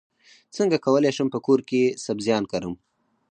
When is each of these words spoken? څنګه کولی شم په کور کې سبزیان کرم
څنګه 0.55 0.77
کولی 0.85 1.11
شم 1.17 1.27
په 1.33 1.39
کور 1.45 1.59
کې 1.69 1.81
سبزیان 2.05 2.43
کرم 2.51 2.73